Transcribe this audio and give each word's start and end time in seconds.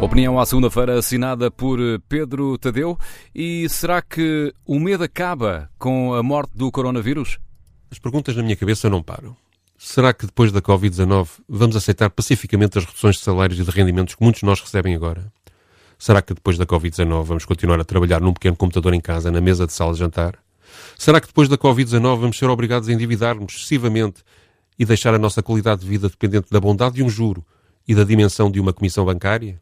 Opinião 0.00 0.40
à 0.40 0.46
segunda-feira 0.46 0.98
assinada 0.98 1.50
por 1.50 1.78
Pedro 2.08 2.56
Tadeu. 2.56 2.98
E 3.34 3.68
será 3.68 4.00
que 4.00 4.50
o 4.64 4.80
medo 4.80 5.04
acaba 5.04 5.68
com 5.78 6.14
a 6.14 6.22
morte 6.22 6.56
do 6.56 6.72
coronavírus? 6.72 7.38
As 7.90 7.98
perguntas 7.98 8.34
na 8.34 8.42
minha 8.42 8.56
cabeça 8.56 8.88
não 8.88 9.02
param. 9.02 9.36
Será 9.76 10.14
que 10.14 10.24
depois 10.24 10.50
da 10.50 10.62
Covid-19 10.62 11.28
vamos 11.46 11.76
aceitar 11.76 12.08
pacificamente 12.08 12.78
as 12.78 12.86
reduções 12.86 13.16
de 13.16 13.22
salários 13.22 13.60
e 13.60 13.62
de 13.62 13.70
rendimentos 13.70 14.14
que 14.14 14.22
muitos 14.22 14.40
de 14.40 14.46
nós 14.46 14.58
recebem 14.58 14.94
agora? 14.94 15.30
Será 15.98 16.22
que 16.22 16.32
depois 16.32 16.56
da 16.56 16.64
Covid-19 16.64 17.22
vamos 17.24 17.44
continuar 17.44 17.78
a 17.78 17.84
trabalhar 17.84 18.22
num 18.22 18.32
pequeno 18.32 18.56
computador 18.56 18.94
em 18.94 19.00
casa, 19.02 19.30
na 19.30 19.40
mesa 19.40 19.66
de 19.66 19.72
sala 19.74 19.92
de 19.92 19.98
jantar? 19.98 20.38
Será 20.96 21.20
que 21.20 21.26
depois 21.26 21.46
da 21.46 21.58
Covid-19 21.58 22.18
vamos 22.18 22.38
ser 22.38 22.48
obrigados 22.48 22.88
a 22.88 22.92
endividar-nos 22.92 23.54
excessivamente 23.54 24.22
e 24.78 24.84
deixar 24.86 25.14
a 25.14 25.18
nossa 25.18 25.42
qualidade 25.42 25.82
de 25.82 25.88
vida 25.88 26.08
dependente 26.08 26.50
da 26.50 26.58
bondade 26.58 26.94
de 26.94 27.02
um 27.02 27.08
juro 27.10 27.44
e 27.86 27.94
da 27.94 28.02
dimensão 28.02 28.50
de 28.50 28.58
uma 28.58 28.72
comissão 28.72 29.04
bancária? 29.04 29.60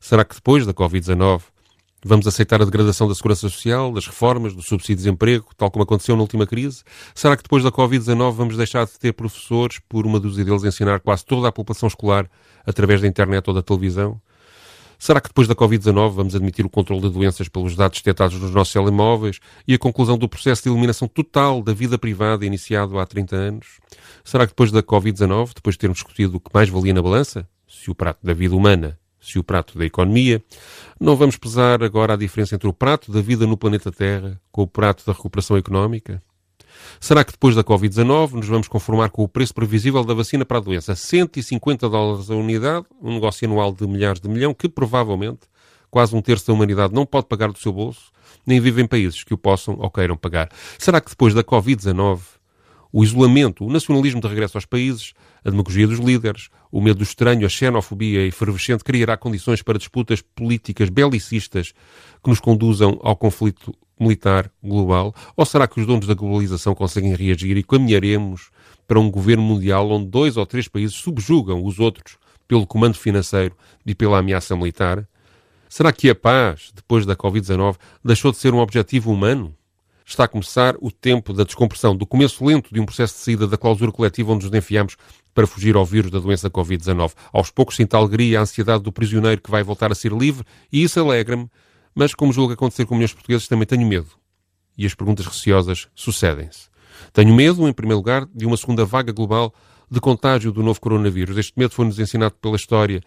Será 0.00 0.24
que 0.24 0.34
depois 0.34 0.66
da 0.66 0.72
Covid-19 0.72 1.42
vamos 2.04 2.26
aceitar 2.26 2.62
a 2.62 2.64
degradação 2.64 3.08
da 3.08 3.14
segurança 3.14 3.40
social, 3.40 3.92
das 3.92 4.06
reformas, 4.06 4.54
do 4.54 4.62
subsídio 4.62 4.96
de 4.96 5.02
desemprego, 5.02 5.46
tal 5.56 5.70
como 5.70 5.82
aconteceu 5.82 6.14
na 6.14 6.22
última 6.22 6.46
crise? 6.46 6.84
Será 7.14 7.36
que 7.36 7.42
depois 7.42 7.64
da 7.64 7.72
Covid-19 7.72 8.32
vamos 8.32 8.56
deixar 8.56 8.86
de 8.86 8.98
ter 8.98 9.12
professores 9.12 9.80
por 9.88 10.06
uma 10.06 10.20
dúzia 10.20 10.44
deles 10.44 10.62
ensinar 10.62 11.00
quase 11.00 11.24
toda 11.24 11.48
a 11.48 11.52
população 11.52 11.88
escolar 11.88 12.30
através 12.64 13.00
da 13.00 13.08
internet 13.08 13.48
ou 13.48 13.54
da 13.54 13.62
televisão? 13.62 14.20
Será 14.98 15.20
que 15.20 15.28
depois 15.28 15.46
da 15.46 15.54
Covid-19 15.54 16.10
vamos 16.10 16.34
admitir 16.34 16.64
o 16.64 16.70
controle 16.70 17.02
de 17.02 17.10
doenças 17.10 17.48
pelos 17.48 17.76
dados 17.76 17.98
detectados 17.98 18.40
nos 18.40 18.50
nossos 18.50 18.72
telemóveis 18.72 19.40
e 19.68 19.74
a 19.74 19.78
conclusão 19.78 20.16
do 20.16 20.28
processo 20.28 20.62
de 20.62 20.70
eliminação 20.70 21.06
total 21.06 21.62
da 21.62 21.74
vida 21.74 21.98
privada 21.98 22.46
iniciado 22.46 22.98
há 22.98 23.06
30 23.06 23.36
anos? 23.36 23.66
Será 24.24 24.46
que 24.46 24.52
depois 24.52 24.70
da 24.70 24.82
Covid-19, 24.82 25.54
depois 25.54 25.74
de 25.74 25.80
termos 25.80 25.98
discutido 25.98 26.36
o 26.36 26.40
que 26.40 26.50
mais 26.52 26.68
valia 26.68 26.94
na 26.94 27.02
balança, 27.02 27.46
se 27.68 27.90
o 27.90 27.94
prato 27.94 28.24
da 28.24 28.32
vida 28.32 28.56
humana 28.56 28.98
se 29.20 29.38
o 29.38 29.44
prato 29.44 29.78
da 29.78 29.84
economia. 29.84 30.42
Não 31.00 31.16
vamos 31.16 31.36
pesar 31.36 31.82
agora 31.82 32.14
a 32.14 32.16
diferença 32.16 32.54
entre 32.54 32.68
o 32.68 32.72
prato 32.72 33.10
da 33.10 33.20
vida 33.20 33.46
no 33.46 33.56
planeta 33.56 33.90
Terra 33.90 34.40
com 34.50 34.62
o 34.62 34.66
prato 34.66 35.04
da 35.06 35.12
recuperação 35.12 35.56
económica? 35.56 36.22
Será 37.00 37.24
que 37.24 37.32
depois 37.32 37.54
da 37.54 37.64
Covid-19 37.64 38.32
nos 38.32 38.48
vamos 38.48 38.68
conformar 38.68 39.10
com 39.10 39.22
o 39.22 39.28
preço 39.28 39.54
previsível 39.54 40.04
da 40.04 40.14
vacina 40.14 40.44
para 40.44 40.58
a 40.58 40.60
doença? 40.60 40.94
150 40.94 41.88
dólares 41.88 42.30
a 42.30 42.34
unidade, 42.34 42.86
um 43.02 43.14
negócio 43.14 43.46
anual 43.46 43.72
de 43.72 43.86
milhares 43.86 44.20
de 44.20 44.28
milhão 44.28 44.54
que 44.54 44.68
provavelmente 44.68 45.40
quase 45.90 46.14
um 46.14 46.22
terço 46.22 46.46
da 46.46 46.52
humanidade 46.52 46.94
não 46.94 47.06
pode 47.06 47.26
pagar 47.26 47.50
do 47.50 47.58
seu 47.58 47.72
bolso, 47.72 48.10
nem 48.46 48.60
vive 48.60 48.82
em 48.82 48.86
países 48.86 49.24
que 49.24 49.34
o 49.34 49.38
possam 49.38 49.76
ou 49.78 49.90
queiram 49.90 50.16
pagar. 50.16 50.50
Será 50.78 51.00
que 51.00 51.10
depois 51.10 51.34
da 51.34 51.42
Covid-19 51.42 52.20
o 52.96 53.04
isolamento, 53.04 53.62
o 53.62 53.70
nacionalismo 53.70 54.22
de 54.22 54.26
regresso 54.26 54.56
aos 54.56 54.64
países, 54.64 55.12
a 55.44 55.50
demagogia 55.50 55.86
dos 55.86 55.98
líderes, 55.98 56.48
o 56.72 56.80
medo 56.80 57.00
do 57.00 57.02
estranho, 57.02 57.44
a 57.44 57.48
xenofobia 57.48 58.24
efervescente 58.26 58.82
criará 58.82 59.18
condições 59.18 59.60
para 59.60 59.76
disputas 59.76 60.22
políticas 60.22 60.88
belicistas 60.88 61.74
que 62.24 62.30
nos 62.30 62.40
conduzam 62.40 62.98
ao 63.02 63.14
conflito 63.14 63.74
militar 64.00 64.50
global? 64.64 65.14
Ou 65.36 65.44
será 65.44 65.68
que 65.68 65.78
os 65.78 65.86
donos 65.86 66.06
da 66.06 66.14
globalização 66.14 66.74
conseguem 66.74 67.14
reagir 67.14 67.58
e 67.58 67.62
caminharemos 67.62 68.48
para 68.88 68.98
um 68.98 69.10
governo 69.10 69.42
mundial 69.42 69.90
onde 69.90 70.06
dois 70.06 70.38
ou 70.38 70.46
três 70.46 70.66
países 70.66 70.96
subjugam 70.96 71.62
os 71.62 71.78
outros 71.78 72.16
pelo 72.48 72.66
comando 72.66 72.96
financeiro 72.96 73.54
e 73.84 73.94
pela 73.94 74.20
ameaça 74.20 74.56
militar? 74.56 75.06
Será 75.68 75.92
que 75.92 76.08
a 76.08 76.14
paz, 76.14 76.72
depois 76.74 77.04
da 77.04 77.14
Covid-19, 77.14 77.76
deixou 78.02 78.32
de 78.32 78.38
ser 78.38 78.54
um 78.54 78.58
objetivo 78.58 79.12
humano? 79.12 79.54
Está 80.06 80.24
a 80.24 80.28
começar 80.28 80.76
o 80.80 80.90
tempo 80.90 81.32
da 81.32 81.42
descompressão, 81.42 81.96
do 81.96 82.06
começo 82.06 82.44
lento 82.44 82.72
de 82.72 82.80
um 82.80 82.86
processo 82.86 83.14
de 83.14 83.20
saída 83.20 83.46
da 83.46 83.58
clausura 83.58 83.90
coletiva 83.90 84.32
onde 84.32 84.46
nos 84.46 84.54
enfiamos 84.54 84.96
para 85.34 85.46
fugir 85.46 85.74
ao 85.74 85.84
vírus 85.84 86.10
da 86.10 86.20
doença 86.20 86.48
Covid-19. 86.48 87.12
Aos 87.32 87.50
poucos 87.50 87.74
sinto 87.74 87.94
a 87.94 87.98
alegria 87.98 88.32
e 88.32 88.36
a 88.36 88.40
ansiedade 88.40 88.84
do 88.84 88.92
prisioneiro 88.92 89.42
que 89.42 89.50
vai 89.50 89.64
voltar 89.64 89.90
a 89.90 89.94
ser 89.94 90.12
livre 90.12 90.46
e 90.72 90.82
isso 90.84 91.00
alegra-me, 91.00 91.50
mas 91.92 92.14
como 92.14 92.32
julgo 92.32 92.52
acontecer 92.52 92.86
com 92.86 92.94
milhões 92.94 93.10
de 93.10 93.16
portugueses, 93.16 93.48
também 93.48 93.66
tenho 93.66 93.86
medo. 93.86 94.08
E 94.78 94.86
as 94.86 94.94
perguntas 94.94 95.26
receosas 95.26 95.88
sucedem-se. 95.94 96.68
Tenho 97.12 97.34
medo, 97.34 97.66
em 97.66 97.72
primeiro 97.72 97.98
lugar, 97.98 98.26
de 98.32 98.46
uma 98.46 98.56
segunda 98.56 98.84
vaga 98.84 99.12
global 99.12 99.52
de 99.90 100.00
contágio 100.00 100.52
do 100.52 100.62
novo 100.62 100.80
coronavírus. 100.80 101.36
Este 101.36 101.52
medo 101.56 101.72
foi-nos 101.72 101.98
ensinado 101.98 102.34
pela 102.40 102.56
história, 102.56 103.00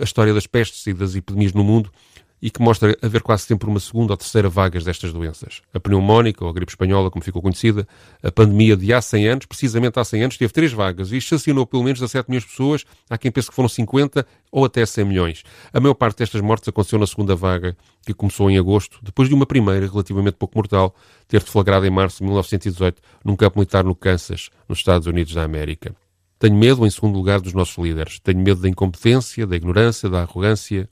a 0.00 0.04
história 0.04 0.32
das 0.32 0.46
pestes 0.46 0.86
e 0.86 0.94
das 0.94 1.14
epidemias 1.14 1.52
no 1.52 1.64
mundo, 1.64 1.90
e 2.42 2.50
que 2.50 2.60
mostra 2.60 2.98
haver 3.00 3.22
quase 3.22 3.44
sempre 3.44 3.68
uma 3.68 3.78
segunda 3.78 4.12
ou 4.12 4.16
terceira 4.16 4.48
vagas 4.48 4.82
destas 4.82 5.12
doenças. 5.12 5.62
A 5.72 5.78
pneumónica, 5.78 6.44
ou 6.44 6.50
a 6.50 6.52
gripe 6.52 6.72
espanhola, 6.72 7.08
como 7.08 7.24
ficou 7.24 7.40
conhecida, 7.40 7.86
a 8.20 8.32
pandemia 8.32 8.76
de 8.76 8.92
há 8.92 9.00
100 9.00 9.28
anos, 9.28 9.46
precisamente 9.46 9.96
há 10.00 10.04
100 10.04 10.24
anos, 10.24 10.36
teve 10.36 10.52
três 10.52 10.72
vagas 10.72 11.12
e 11.12 11.18
estacionou 11.18 11.64
pelo 11.64 11.84
menos 11.84 12.00
17 12.00 12.28
milhões 12.28 12.42
de 12.42 12.50
pessoas. 12.50 12.84
Há 13.08 13.16
quem 13.16 13.30
pense 13.30 13.48
que 13.48 13.54
foram 13.54 13.68
50 13.68 14.26
ou 14.50 14.64
até 14.64 14.84
100 14.84 15.04
milhões. 15.04 15.44
A 15.72 15.78
maior 15.78 15.94
parte 15.94 16.18
destas 16.18 16.40
mortes 16.40 16.68
aconteceu 16.68 16.98
na 16.98 17.06
segunda 17.06 17.36
vaga, 17.36 17.76
que 18.04 18.12
começou 18.12 18.50
em 18.50 18.58
agosto, 18.58 18.98
depois 19.02 19.28
de 19.28 19.34
uma 19.36 19.46
primeira, 19.46 19.86
relativamente 19.86 20.34
pouco 20.34 20.58
mortal, 20.58 20.96
ter 21.28 21.40
deflagrado 21.40 21.86
em 21.86 21.90
março 21.90 22.18
de 22.18 22.24
1918 22.24 23.00
num 23.24 23.36
campo 23.36 23.60
militar 23.60 23.84
no 23.84 23.94
Kansas, 23.94 24.50
nos 24.68 24.78
Estados 24.78 25.06
Unidos 25.06 25.32
da 25.32 25.44
América. 25.44 25.94
Tenho 26.40 26.56
medo, 26.56 26.84
em 26.84 26.90
segundo 26.90 27.14
lugar, 27.14 27.40
dos 27.40 27.52
nossos 27.52 27.78
líderes. 27.78 28.18
Tenho 28.18 28.40
medo 28.40 28.60
da 28.60 28.68
incompetência, 28.68 29.46
da 29.46 29.54
ignorância, 29.54 30.10
da 30.10 30.22
arrogância, 30.22 30.90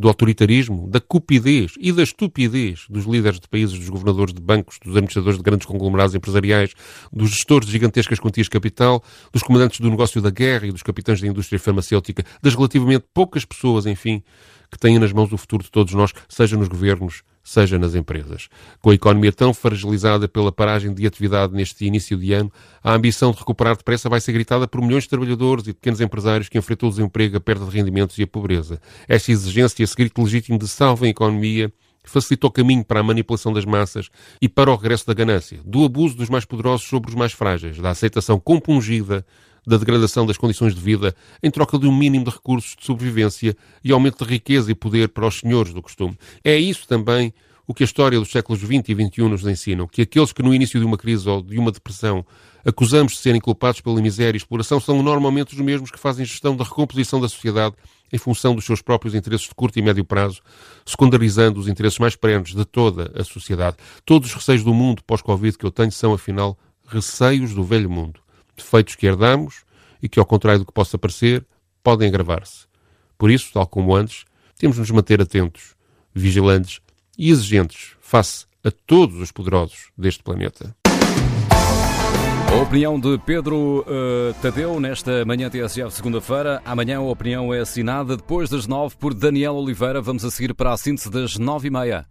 do 0.00 0.08
autoritarismo, 0.08 0.88
da 0.88 0.98
cupidez 0.98 1.74
e 1.78 1.92
da 1.92 2.02
estupidez 2.02 2.86
dos 2.88 3.04
líderes 3.04 3.38
de 3.38 3.46
países, 3.46 3.78
dos 3.78 3.90
governadores 3.90 4.32
de 4.32 4.40
bancos, 4.40 4.78
dos 4.82 4.96
administradores 4.96 5.36
de 5.36 5.44
grandes 5.44 5.66
conglomerados 5.66 6.14
empresariais, 6.14 6.72
dos 7.12 7.28
gestores 7.28 7.66
de 7.66 7.72
gigantescas 7.72 8.18
quantias 8.18 8.46
de 8.46 8.50
capital, 8.50 9.04
dos 9.30 9.42
comandantes 9.42 9.78
do 9.78 9.90
negócio 9.90 10.22
da 10.22 10.30
guerra 10.30 10.66
e 10.66 10.72
dos 10.72 10.82
capitães 10.82 11.20
da 11.20 11.26
indústria 11.26 11.58
farmacêutica, 11.58 12.24
das 12.42 12.54
relativamente 12.54 13.04
poucas 13.12 13.44
pessoas, 13.44 13.84
enfim, 13.84 14.22
que 14.70 14.78
têm 14.78 14.98
nas 14.98 15.12
mãos 15.12 15.30
o 15.34 15.36
futuro 15.36 15.62
de 15.62 15.70
todos 15.70 15.92
nós, 15.92 16.14
seja 16.30 16.56
nos 16.56 16.68
governos, 16.68 17.22
seja 17.42 17.78
nas 17.78 17.94
empresas. 17.94 18.48
Com 18.80 18.90
a 18.90 18.94
economia 18.94 19.32
tão 19.32 19.52
fragilizada 19.52 20.28
pela 20.28 20.52
paragem 20.52 20.92
de 20.92 21.06
atividade 21.06 21.52
neste 21.52 21.84
início 21.84 22.16
de 22.16 22.32
ano, 22.32 22.52
a 22.82 22.94
ambição 22.94 23.32
de 23.32 23.38
recuperar 23.38 23.76
depressa 23.76 24.08
vai 24.08 24.20
ser 24.20 24.32
gritada 24.32 24.68
por 24.68 24.80
milhões 24.80 25.04
de 25.04 25.10
trabalhadores 25.10 25.66
e 25.66 25.72
pequenos 25.72 26.00
empresários 26.00 26.48
que 26.48 26.58
enfrentam 26.58 26.88
o 26.88 26.92
desemprego, 26.92 27.36
a 27.36 27.40
perda 27.40 27.64
de 27.64 27.70
rendimentos 27.70 28.18
e 28.18 28.22
a 28.22 28.26
pobreza. 28.26 28.80
Esta 29.08 29.32
exigência, 29.32 29.82
esse 29.82 29.96
grito 29.96 30.22
legítimo 30.22 30.58
de 30.58 30.68
salva 30.68 31.06
a 31.06 31.08
economia, 31.08 31.72
facilitou 32.04 32.50
caminho 32.50 32.84
para 32.84 33.00
a 33.00 33.02
manipulação 33.02 33.52
das 33.52 33.64
massas 33.64 34.08
e 34.40 34.48
para 34.48 34.70
o 34.70 34.76
regresso 34.76 35.06
da 35.06 35.14
ganância, 35.14 35.60
do 35.64 35.84
abuso 35.84 36.16
dos 36.16 36.28
mais 36.28 36.44
poderosos 36.44 36.86
sobre 36.86 37.10
os 37.10 37.16
mais 37.16 37.32
frágeis, 37.32 37.78
da 37.78 37.90
aceitação 37.90 38.38
compungida 38.38 39.24
da 39.66 39.76
degradação 39.76 40.26
das 40.26 40.36
condições 40.36 40.74
de 40.74 40.80
vida 40.80 41.14
em 41.42 41.50
troca 41.50 41.78
de 41.78 41.86
um 41.86 41.94
mínimo 41.94 42.24
de 42.24 42.30
recursos 42.30 42.74
de 42.76 42.84
sobrevivência 42.84 43.56
e 43.84 43.92
aumento 43.92 44.24
de 44.24 44.30
riqueza 44.30 44.70
e 44.70 44.74
poder 44.74 45.08
para 45.10 45.26
os 45.26 45.40
senhores 45.40 45.72
do 45.72 45.82
costume. 45.82 46.16
É 46.42 46.56
isso 46.56 46.86
também 46.88 47.32
o 47.66 47.74
que 47.74 47.84
a 47.84 47.86
história 47.86 48.18
dos 48.18 48.30
séculos 48.30 48.60
XX 48.60 48.88
e 48.88 48.94
XXI 48.94 49.28
nos 49.28 49.46
ensinam, 49.46 49.86
que 49.86 50.02
aqueles 50.02 50.32
que 50.32 50.42
no 50.42 50.52
início 50.52 50.80
de 50.80 50.84
uma 50.84 50.98
crise 50.98 51.28
ou 51.28 51.40
de 51.40 51.56
uma 51.56 51.70
depressão 51.70 52.26
acusamos 52.64 53.12
de 53.12 53.18
serem 53.18 53.40
culpados 53.40 53.80
pela 53.80 54.00
miséria 54.00 54.36
e 54.36 54.38
exploração 54.38 54.80
são 54.80 55.00
normalmente 55.02 55.54
os 55.54 55.60
mesmos 55.60 55.90
que 55.90 55.98
fazem 55.98 56.24
gestão 56.24 56.56
da 56.56 56.64
recomposição 56.64 57.20
da 57.20 57.28
sociedade 57.28 57.76
em 58.12 58.18
função 58.18 58.54
dos 58.54 58.64
seus 58.64 58.82
próprios 58.82 59.14
interesses 59.14 59.48
de 59.48 59.54
curto 59.54 59.78
e 59.78 59.82
médio 59.82 60.04
prazo, 60.04 60.40
secundarizando 60.84 61.60
os 61.60 61.68
interesses 61.68 61.98
mais 61.98 62.16
perenes 62.16 62.54
de 62.54 62.64
toda 62.64 63.12
a 63.14 63.24
sociedade. 63.24 63.76
Todos 64.04 64.28
os 64.28 64.34
receios 64.34 64.64
do 64.64 64.74
mundo 64.74 65.02
pós-Covid 65.04 65.56
que 65.56 65.64
eu 65.64 65.70
tenho 65.70 65.92
são, 65.92 66.12
afinal, 66.12 66.58
receios 66.86 67.54
do 67.54 67.62
velho 67.62 67.90
mundo 67.90 68.20
defeitos 68.60 68.94
que 68.94 69.06
herdamos 69.06 69.62
e 70.02 70.08
que, 70.08 70.18
ao 70.18 70.26
contrário 70.26 70.60
do 70.60 70.66
que 70.66 70.72
possa 70.72 70.98
parecer, 70.98 71.44
podem 71.82 72.08
agravar-se. 72.08 72.66
Por 73.18 73.30
isso, 73.30 73.52
tal 73.52 73.66
como 73.66 73.94
antes, 73.94 74.24
temos 74.56 74.76
de 74.76 74.80
nos 74.80 74.90
manter 74.90 75.20
atentos, 75.20 75.74
vigilantes 76.14 76.80
e 77.18 77.30
exigentes 77.30 77.92
face 78.00 78.46
a 78.62 78.70
todos 78.70 79.16
os 79.16 79.32
poderosos 79.32 79.90
deste 79.96 80.22
planeta. 80.22 80.74
A 82.50 82.62
opinião 82.62 82.98
de 82.98 83.16
Pedro 83.18 83.86
uh, 83.86 84.34
Tadeu 84.42 84.80
nesta 84.80 85.24
manhã 85.24 85.48
TSF 85.48 85.92
segunda-feira. 85.92 86.60
Amanhã 86.64 86.98
a 86.98 87.02
opinião 87.02 87.54
é 87.54 87.60
assinada 87.60 88.16
depois 88.16 88.50
das 88.50 88.66
nove 88.66 88.96
por 88.98 89.14
Daniel 89.14 89.54
Oliveira. 89.54 90.02
Vamos 90.02 90.24
a 90.24 90.32
seguir 90.32 90.52
para 90.52 90.72
a 90.72 90.76
síntese 90.76 91.08
das 91.08 91.38
nove 91.38 91.68
e 91.68 91.70
meia. 91.70 92.06